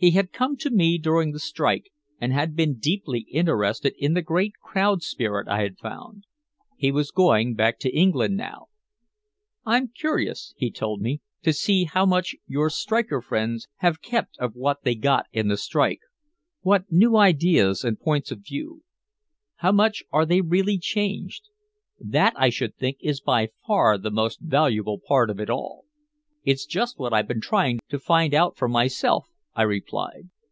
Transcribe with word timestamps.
He 0.00 0.12
had 0.12 0.30
come 0.30 0.56
to 0.58 0.70
me 0.70 0.96
during 0.96 1.32
the 1.32 1.40
strike 1.40 1.90
and 2.20 2.32
had 2.32 2.54
been 2.54 2.78
deeply 2.78 3.26
interested 3.32 3.94
in 3.98 4.14
the 4.14 4.22
great 4.22 4.52
crowd 4.62 5.02
spirit 5.02 5.48
I 5.48 5.60
had 5.62 5.76
found. 5.76 6.22
He 6.76 6.92
was 6.92 7.10
going 7.10 7.56
back 7.56 7.80
to 7.80 7.90
England 7.92 8.36
now. 8.36 8.68
"I'm 9.66 9.88
curious," 9.88 10.54
he 10.56 10.70
told 10.70 11.00
me, 11.00 11.20
"to 11.42 11.52
see 11.52 11.82
how 11.82 12.06
much 12.06 12.36
your 12.46 12.70
striker 12.70 13.20
friends 13.20 13.66
have 13.78 14.00
kept 14.00 14.36
of 14.38 14.54
what 14.54 14.84
they 14.84 14.94
got 14.94 15.26
in 15.32 15.48
the 15.48 15.56
strike 15.56 15.98
what 16.60 16.92
new 16.92 17.16
ideas 17.16 17.82
and 17.82 17.98
points 17.98 18.30
of 18.30 18.44
view. 18.46 18.84
How 19.56 19.72
much 19.72 20.04
are 20.12 20.24
they 20.24 20.40
really 20.42 20.78
changed? 20.78 21.48
That, 21.98 22.34
I 22.36 22.50
should 22.50 22.76
think, 22.76 22.98
is 23.00 23.20
by 23.20 23.48
far 23.66 23.98
the 23.98 24.12
most 24.12 24.38
valuable 24.42 25.00
part 25.00 25.28
of 25.28 25.40
it 25.40 25.50
all." 25.50 25.86
"It's 26.44 26.66
just 26.66 27.00
what 27.00 27.12
I've 27.12 27.26
been 27.26 27.40
trying 27.40 27.80
to 27.88 27.98
find 27.98 28.32
out 28.32 28.56
for 28.56 28.68
myself," 28.68 29.26
I 29.54 29.62
replied. 29.62 30.28